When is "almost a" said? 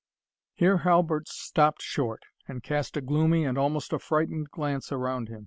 3.55-3.99